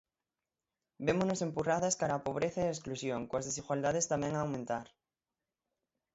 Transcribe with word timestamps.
"Vémonos 1.07 1.43
empurradas 1.47 1.97
cara 2.01 2.21
á 2.21 2.25
pobreza 2.27 2.59
e 2.61 2.67
a 2.67 2.73
exclusión, 2.75 3.21
coas 3.29 3.45
desigualdades 3.49 4.09
tamén 4.13 4.33
a 4.35 4.41
aumentar". 4.43 4.87